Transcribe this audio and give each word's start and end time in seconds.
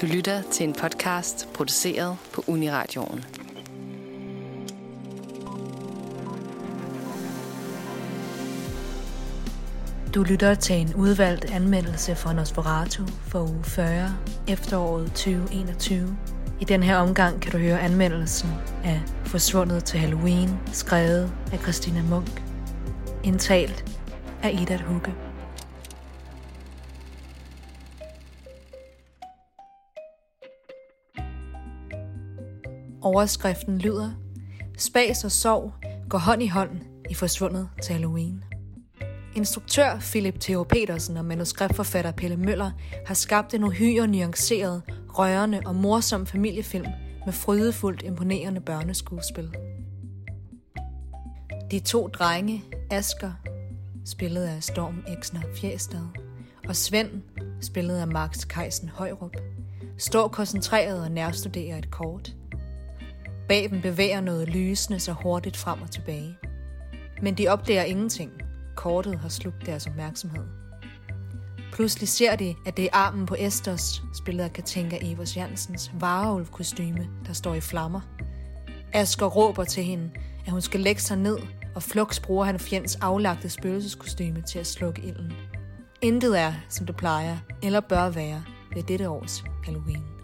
Du 0.00 0.06
lytter 0.06 0.42
til 0.42 0.68
en 0.68 0.72
podcast 0.72 1.48
produceret 1.54 2.16
på 2.32 2.44
Uniradioen. 2.46 3.24
Du 10.14 10.22
lytter 10.22 10.54
til 10.54 10.76
en 10.76 10.94
udvalgt 10.94 11.44
anmeldelse 11.44 12.14
fra 12.14 12.32
Nosferatu 12.32 13.02
for 13.06 13.40
uge 13.40 13.64
40 13.64 14.16
efteråret 14.48 15.06
2021. 15.06 16.16
I 16.60 16.64
den 16.64 16.82
her 16.82 16.96
omgang 16.96 17.40
kan 17.40 17.52
du 17.52 17.58
høre 17.58 17.80
anmeldelsen 17.80 18.50
af 18.84 19.00
Forsvundet 19.24 19.84
til 19.84 20.00
Halloween, 20.00 20.58
skrevet 20.72 21.32
af 21.52 21.58
Christina 21.58 22.02
Munk, 22.02 22.42
indtalt 23.24 23.98
af 24.42 24.58
Ida 24.62 24.76
Hugge. 24.76 25.29
Overskriften 33.02 33.78
lyder, 33.78 34.10
Spas 34.78 35.24
og 35.24 35.32
sorg 35.32 35.72
går 36.08 36.18
hånd 36.18 36.42
i 36.42 36.46
hånd 36.46 36.70
i 37.10 37.14
Forsvundet 37.14 37.68
til 37.82 37.92
Halloween. 37.92 38.44
Instruktør 39.36 39.98
Philip 40.00 40.40
Theo 40.40 40.62
Petersen 40.62 41.16
og 41.16 41.24
manuskriptforfatter 41.24 42.12
Pelle 42.12 42.36
Møller 42.36 42.70
har 43.06 43.14
skabt 43.14 43.54
en 43.54 43.64
uhyre 43.64 44.06
nuanceret, 44.06 44.82
rørende 45.08 45.60
og 45.66 45.74
morsom 45.74 46.26
familiefilm 46.26 46.86
med 47.24 47.32
frydefuldt 47.32 48.02
imponerende 48.02 48.60
børneskuespil. 48.60 49.54
De 51.70 51.78
to 51.80 52.08
drenge, 52.08 52.64
Asker, 52.90 53.32
spillet 54.06 54.42
af 54.42 54.62
Storm 54.62 55.04
Eksner 55.08 55.40
Fjæstad, 55.54 56.06
og 56.68 56.76
Svend, 56.76 57.10
spillet 57.60 57.96
af 57.96 58.08
Max 58.08 58.48
Kejsen 58.48 58.88
Højrup, 58.88 59.36
står 59.98 60.28
koncentreret 60.28 61.02
og 61.02 61.10
nærstuderer 61.10 61.78
et 61.78 61.90
kort. 61.90 62.34
Bag 63.50 63.70
dem 63.70 63.80
bevæger 63.80 64.20
noget 64.20 64.48
lysende 64.48 65.00
så 65.00 65.12
hurtigt 65.12 65.56
frem 65.56 65.82
og 65.82 65.90
tilbage. 65.90 66.38
Men 67.22 67.34
de 67.34 67.48
opdager 67.48 67.82
ingenting– 67.82 68.32
kortet 68.76 69.18
har 69.18 69.28
slugt 69.28 69.66
deres 69.66 69.86
opmærksomhed. 69.86 70.44
Pludselig 71.72 72.08
ser 72.08 72.36
de, 72.36 72.54
at 72.66 72.76
det 72.76 72.84
er 72.84 72.88
armen 72.92 73.26
på 73.26 73.36
Esters, 73.38 74.02
spillet 74.14 74.44
af 74.44 74.52
Katinka 74.52 74.98
Evers 75.02 75.36
Jansens, 75.36 75.90
vareulv-kostyme, 76.00 77.08
der 77.26 77.32
står 77.32 77.54
i 77.54 77.60
flammer. 77.60 78.00
Asger 78.92 79.26
råber 79.26 79.64
til 79.64 79.84
hende, 79.84 80.10
at 80.46 80.52
hun 80.52 80.60
skal 80.60 80.80
lægge 80.80 81.00
sig 81.00 81.16
ned, 81.16 81.38
og 81.74 81.82
Flux 81.82 82.20
bruger 82.20 82.44
han 82.44 82.58
fjends 82.58 82.96
aflagte 82.96 83.48
spøgelseskostyme 83.48 84.42
til 84.42 84.58
at 84.58 84.66
slukke 84.66 85.02
ilden. 85.02 85.32
Intet 86.02 86.40
er, 86.40 86.52
som 86.68 86.86
det 86.86 86.96
plejer, 86.96 87.38
eller 87.62 87.80
bør 87.80 88.10
være, 88.10 88.44
ved 88.74 88.82
dette 88.82 89.08
års 89.08 89.44
Halloween. 89.64 90.19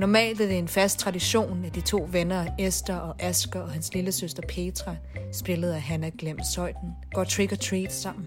Normalt 0.00 0.40
er 0.40 0.46
det 0.46 0.58
en 0.58 0.68
fast 0.68 0.98
tradition, 0.98 1.64
at 1.64 1.74
de 1.74 1.80
to 1.80 2.08
venner, 2.12 2.46
Esther 2.58 2.96
og 2.96 3.22
Asker 3.22 3.60
og 3.60 3.70
hans 3.70 3.94
lille 3.94 4.12
søster 4.12 4.42
Petra, 4.48 4.96
spillet 5.32 5.72
af 5.72 5.80
Hannah 5.80 6.12
Glemt 6.18 6.46
Søjden, 6.46 6.90
går 7.12 7.24
trick-or-treat 7.24 7.92
sammen. 7.92 8.26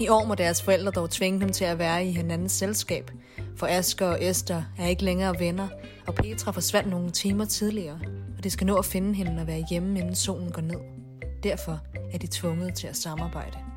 I 0.00 0.08
år 0.08 0.24
må 0.24 0.34
deres 0.34 0.62
forældre 0.62 0.90
dog 0.90 1.10
tvinge 1.10 1.40
dem 1.40 1.52
til 1.52 1.64
at 1.64 1.78
være 1.78 2.06
i 2.06 2.12
hinandens 2.12 2.52
selskab, 2.52 3.10
for 3.56 3.66
Asker 3.66 4.06
og 4.06 4.24
Esther 4.24 4.62
er 4.78 4.86
ikke 4.86 5.04
længere 5.04 5.38
venner, 5.38 5.68
og 6.06 6.14
Petra 6.14 6.52
forsvandt 6.52 6.90
nogle 6.90 7.10
timer 7.10 7.44
tidligere, 7.44 8.00
og 8.38 8.44
de 8.44 8.50
skal 8.50 8.66
nå 8.66 8.76
at 8.76 8.84
finde 8.84 9.14
hende 9.14 9.40
og 9.40 9.46
være 9.46 9.64
hjemme, 9.70 9.98
inden 9.98 10.14
solen 10.14 10.50
går 10.52 10.62
ned. 10.62 10.80
Derfor 11.42 11.80
er 12.12 12.18
de 12.18 12.26
tvunget 12.26 12.74
til 12.74 12.86
at 12.86 12.96
samarbejde. 12.96 13.71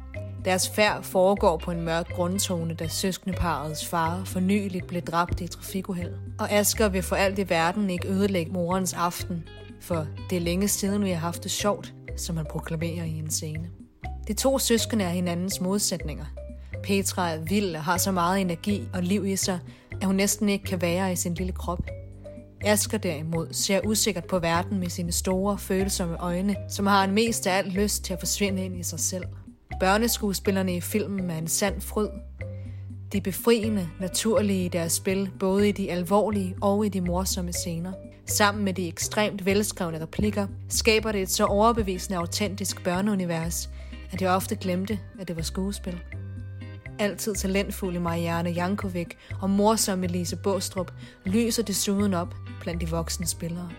Deres 0.45 0.69
færd 0.69 1.03
foregår 1.03 1.57
på 1.57 1.71
en 1.71 1.81
mørk 1.81 2.13
grundtone, 2.13 2.73
da 2.73 2.87
søskendeparets 2.87 3.85
far 3.85 4.21
fornyeligt 4.25 4.87
blev 4.87 5.01
dræbt 5.01 5.41
i 5.41 5.47
trafikuheld. 5.47 6.13
Og 6.39 6.51
Asger 6.51 6.89
vil 6.89 7.03
for 7.03 7.15
alt 7.15 7.39
i 7.39 7.49
verden 7.49 7.89
ikke 7.89 8.07
ødelægge 8.07 8.51
morens 8.51 8.93
aften, 8.93 9.43
for 9.81 10.07
det 10.29 10.35
er 10.35 10.41
længe 10.41 10.67
siden, 10.67 11.03
vi 11.03 11.09
har 11.09 11.19
haft 11.19 11.43
det 11.43 11.51
sjovt, 11.51 11.93
som 12.17 12.37
han 12.37 12.45
proklamerer 12.49 13.03
i 13.03 13.19
en 13.19 13.31
scene. 13.31 13.69
De 14.27 14.33
to 14.33 14.59
søskende 14.59 15.05
er 15.05 15.09
hinandens 15.09 15.61
modsætninger. 15.61 16.25
Petra 16.83 17.29
er 17.29 17.37
vild 17.37 17.75
og 17.75 17.83
har 17.83 17.97
så 17.97 18.11
meget 18.11 18.41
energi 18.41 18.87
og 18.93 19.03
liv 19.03 19.25
i 19.25 19.35
sig, 19.35 19.59
at 20.01 20.07
hun 20.07 20.15
næsten 20.15 20.49
ikke 20.49 20.65
kan 20.65 20.81
være 20.81 21.11
i 21.11 21.15
sin 21.15 21.33
lille 21.33 21.53
krop. 21.53 21.81
Asger 22.61 22.97
derimod 22.97 23.47
ser 23.51 23.79
usikkert 23.85 24.25
på 24.25 24.39
verden 24.39 24.79
med 24.79 24.89
sine 24.89 25.11
store, 25.11 25.57
følsomme 25.57 26.17
øjne, 26.17 26.55
som 26.69 26.87
har 26.87 27.03
en 27.03 27.11
mest 27.11 27.47
af 27.47 27.57
alt 27.57 27.73
lyst 27.73 28.03
til 28.03 28.13
at 28.13 28.19
forsvinde 28.19 28.65
ind 28.65 28.77
i 28.79 28.83
sig 28.83 28.99
selv. 28.99 29.25
Børneskuespillerne 29.79 30.75
i 30.75 30.81
filmen 30.81 31.29
er 31.29 31.37
en 31.37 31.47
sand 31.47 31.81
fryd. 31.81 32.07
De 33.13 33.21
befriende, 33.21 33.89
naturlige 33.99 34.65
i 34.65 34.67
deres 34.67 34.93
spil, 34.93 35.29
både 35.39 35.69
i 35.69 35.71
de 35.71 35.91
alvorlige 35.91 36.55
og 36.61 36.85
i 36.85 36.89
de 36.89 37.01
morsomme 37.01 37.53
scener. 37.53 37.93
Sammen 38.25 38.63
med 38.65 38.73
de 38.73 38.87
ekstremt 38.87 39.45
velskrevne 39.45 40.01
replikker, 40.01 40.47
skaber 40.69 41.11
det 41.11 41.21
et 41.21 41.31
så 41.31 41.45
overbevisende 41.45 42.19
autentisk 42.19 42.83
børneunivers, 42.83 43.69
at 44.11 44.21
jeg 44.21 44.29
ofte 44.29 44.55
glemte, 44.55 44.99
at 45.19 45.27
det 45.27 45.35
var 45.35 45.41
skuespil. 45.41 45.99
Altid 46.99 47.35
talentfulde 47.35 47.99
Marianne 47.99 48.49
Jankovic 48.49 49.09
og 49.41 49.49
morsomme 49.49 50.07
Lise 50.07 50.35
Båstrup 50.35 50.91
lyser 51.25 51.63
desuden 51.63 52.13
op 52.13 52.35
blandt 52.61 52.81
de 52.81 52.89
voksne 52.89 53.27
spillere. 53.27 53.69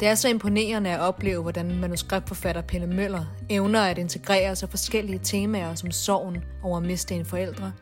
Det 0.00 0.08
er 0.08 0.14
så 0.14 0.28
imponerende 0.28 0.90
at 0.90 1.00
opleve, 1.00 1.42
hvordan 1.42 1.78
manuskriptforfatter 1.80 2.62
Pelle 2.62 2.86
Møller 2.86 3.24
evner 3.50 3.80
at 3.80 3.98
integrere 3.98 4.56
så 4.56 4.66
forskellige 4.66 5.20
temaer 5.22 5.74
som 5.74 5.90
sorgen 5.90 6.44
over 6.62 6.76
at 6.76 6.86
miste 6.86 7.14
en 7.14 7.24
forældre, 7.24 7.72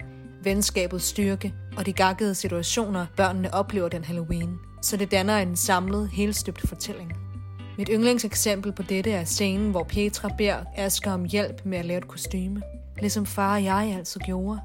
venskabets 0.43 1.05
styrke 1.05 1.55
og 1.77 1.87
de 1.87 1.93
gakkede 1.93 2.35
situationer, 2.35 3.07
børnene 3.17 3.55
oplever 3.55 3.89
den 3.89 4.05
Halloween, 4.05 4.59
så 4.83 4.97
det 4.97 5.11
danner 5.11 5.39
en 5.39 5.57
samlet, 5.57 6.11
helstøbt 6.13 6.69
fortælling. 6.69 7.13
Mit 7.79 7.91
yndlingseksempel 7.93 8.73
på 8.73 8.83
dette 8.83 9.11
er 9.11 9.25
scenen, 9.25 9.71
hvor 9.71 9.85
Petra 9.85 10.31
beder 10.39 10.65
Asger 10.77 11.13
om 11.13 11.25
hjælp 11.25 11.61
med 11.65 11.79
at 11.79 11.85
lave 11.85 11.99
et 11.99 12.09
kostyme. 12.09 12.63
Ligesom 13.01 13.27
far 13.27 13.55
og 13.55 13.65
jeg 13.65 13.95
altså 13.99 14.19
gjorde, 14.19 14.61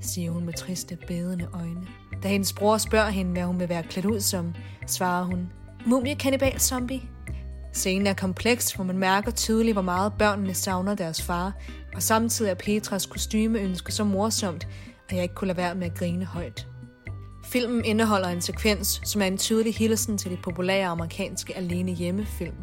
siger 0.00 0.30
hun 0.30 0.44
med 0.44 0.52
triste, 0.52 0.98
bedende 1.06 1.48
øjne. 1.54 1.86
Da 2.22 2.28
hendes 2.28 2.52
bror 2.52 2.78
spørger 2.78 3.10
hende, 3.10 3.32
hvad 3.32 3.42
hun 3.42 3.60
vil 3.60 3.68
være 3.68 3.82
klædt 3.82 4.06
ud 4.06 4.20
som, 4.20 4.54
svarer 4.86 5.24
hun, 5.24 5.48
Mumie 5.86 6.14
Cannibal 6.14 6.60
zombie. 6.60 7.02
Scenen 7.72 8.06
er 8.06 8.14
kompleks, 8.14 8.72
hvor 8.72 8.84
man 8.84 8.98
mærker 8.98 9.30
tydeligt, 9.30 9.74
hvor 9.74 9.82
meget 9.82 10.12
børnene 10.18 10.54
savner 10.54 10.94
deres 10.94 11.22
far, 11.22 11.52
og 11.94 12.02
samtidig 12.02 12.50
er 12.50 12.54
Petras 12.54 13.06
kostymeønske 13.06 13.92
så 13.92 14.04
morsomt, 14.04 14.68
at 15.08 15.16
jeg 15.16 15.22
ikke 15.22 15.34
kunne 15.34 15.48
lade 15.48 15.56
være 15.56 15.74
med 15.74 15.86
at 15.86 15.98
grine 15.98 16.24
højt. 16.24 16.66
Filmen 17.44 17.84
indeholder 17.84 18.28
en 18.28 18.40
sekvens, 18.40 19.00
som 19.04 19.22
er 19.22 19.26
en 19.26 19.38
tydelig 19.38 19.74
hilsen 19.74 20.18
til 20.18 20.30
de 20.30 20.36
populære 20.36 20.86
amerikanske 20.86 21.56
alene 21.56 21.92
hjemmefilm. 21.92 22.56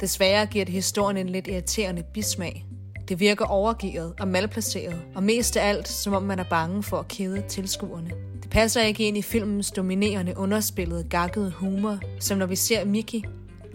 Desværre 0.00 0.46
giver 0.46 0.64
det 0.64 0.74
historien 0.74 1.16
en 1.16 1.28
lidt 1.28 1.48
irriterende 1.48 2.02
bismag. 2.14 2.66
Det 3.08 3.20
virker 3.20 3.44
overgivet 3.44 4.14
og 4.20 4.28
malplaceret, 4.28 5.02
og 5.14 5.22
mest 5.22 5.56
af 5.56 5.68
alt, 5.68 5.88
som 5.88 6.12
om 6.12 6.22
man 6.22 6.38
er 6.38 6.44
bange 6.50 6.82
for 6.82 6.98
at 6.98 7.08
kede 7.08 7.42
tilskuerne. 7.48 8.10
Passer 8.56 8.82
ikke 8.82 9.08
ind 9.08 9.16
i 9.16 9.22
filmens 9.22 9.70
dominerende 9.70 10.36
underspillede 10.36 11.04
gakkede 11.10 11.50
humor, 11.50 11.98
som 12.20 12.38
når 12.38 12.46
vi 12.46 12.56
ser 12.56 12.84
Mickey, 12.84 13.20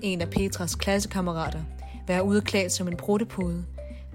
en 0.02 0.22
af 0.22 0.30
Petras 0.30 0.76
klassekammerater, 0.76 1.60
være 2.08 2.24
udklædt 2.24 2.72
som 2.72 2.88
en 2.88 2.98
bruttepude, 2.98 3.66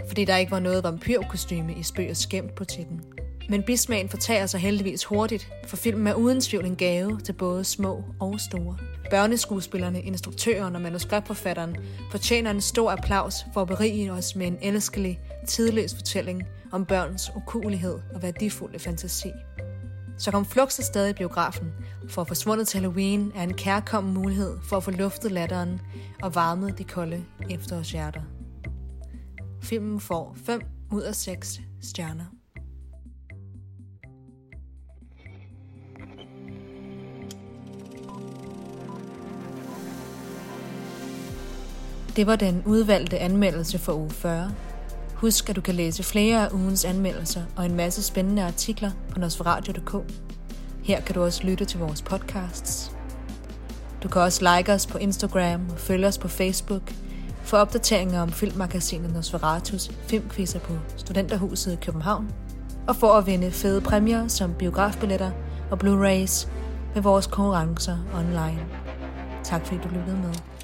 fordi 0.08 0.24
der 0.24 0.36
ikke 0.36 0.52
var 0.52 0.58
noget 0.58 0.84
vampyrkostyme 0.84 1.74
i 1.74 1.82
spøg 1.82 2.10
og 2.10 2.16
skæmt 2.16 2.54
på 2.54 2.64
titten. 2.64 3.00
Men 3.48 3.62
bismagen 3.62 4.08
fortager 4.08 4.46
sig 4.46 4.60
heldigvis 4.60 5.04
hurtigt, 5.04 5.48
for 5.66 5.76
filmen 5.76 6.06
er 6.06 6.14
uden 6.14 6.40
tvivl 6.40 6.64
en 6.64 6.76
gave 6.76 7.20
til 7.20 7.32
både 7.32 7.64
små 7.64 8.04
og 8.20 8.40
store. 8.40 8.76
Børneskuespillerne, 9.10 10.02
instruktøren 10.02 10.74
og 10.76 10.82
manuskriptforfatteren 10.82 11.76
fortjener 12.10 12.50
en 12.50 12.60
stor 12.60 12.90
applaus 12.90 13.34
for 13.54 13.62
at 13.62 13.68
berige 13.68 14.12
os 14.12 14.36
med 14.36 14.46
en 14.46 14.58
elskelig, 14.62 15.20
tidløs 15.46 15.94
fortælling 15.94 16.42
om 16.72 16.84
børns 16.84 17.30
ukulighed 17.36 17.98
og 18.14 18.22
værdifulde 18.22 18.78
fantasi. 18.78 19.30
Så 20.18 20.30
kom 20.30 20.44
Flux 20.44 20.78
afsted 20.78 21.08
i 21.08 21.12
biografen, 21.12 21.72
for 22.08 22.24
forsvundet 22.24 22.68
til 22.68 22.80
Halloween 22.80 23.32
er 23.34 23.42
en 23.42 23.54
kærkommen 23.54 24.14
mulighed 24.14 24.58
for 24.62 24.76
at 24.76 24.84
få 24.84 24.90
luftet 24.90 25.32
latteren 25.32 25.80
og 26.22 26.34
varmet 26.34 26.78
de 26.78 26.84
kolde 26.84 27.24
efterårshjerter. 27.50 28.20
Filmen 29.62 30.00
får 30.00 30.36
5 30.46 30.60
ud 30.92 31.02
af 31.02 31.14
6 31.14 31.60
stjerner. 31.82 32.24
Det 42.16 42.26
var 42.26 42.36
den 42.36 42.62
udvalgte 42.66 43.18
anmeldelse 43.18 43.78
for 43.78 43.92
uge 43.92 44.10
40. 44.10 44.52
Husk, 45.16 45.50
at 45.50 45.56
du 45.56 45.60
kan 45.60 45.74
læse 45.74 46.02
flere 46.02 46.46
af 46.46 46.52
ugens 46.52 46.84
anmeldelser 46.84 47.42
og 47.56 47.66
en 47.66 47.76
masse 47.76 48.02
spændende 48.02 48.42
artikler 48.44 48.90
på 49.10 49.18
nosferadio.dk. 49.18 50.12
Her 50.82 51.00
kan 51.00 51.14
du 51.14 51.22
også 51.22 51.42
lytte 51.44 51.64
til 51.64 51.80
vores 51.80 52.02
podcasts. 52.02 52.92
Du 54.02 54.08
kan 54.08 54.22
også 54.22 54.56
like 54.56 54.72
os 54.72 54.86
på 54.86 54.98
Instagram 54.98 55.70
og 55.70 55.78
følge 55.78 56.06
os 56.06 56.18
på 56.18 56.28
Facebook 56.28 56.92
for 57.42 57.56
opdateringer 57.56 58.20
om 58.20 58.32
filmmagasinet 58.32 59.12
Nosferatus 59.12 59.90
filmkvisser 60.08 60.58
på 60.58 60.72
Studenterhuset 60.96 61.72
i 61.72 61.84
København 61.84 62.28
og 62.88 62.96
for 62.96 63.12
at 63.12 63.26
vinde 63.26 63.50
fede 63.50 63.80
præmier 63.80 64.28
som 64.28 64.54
biografbilletter 64.54 65.30
og 65.70 65.78
Blu-rays 65.84 66.48
med 66.94 67.02
vores 67.02 67.26
konkurrencer 67.26 67.98
online. 68.14 68.66
Tak 69.44 69.66
fordi 69.66 69.80
du 69.84 69.88
lyttede 69.88 70.16
med. 70.16 70.55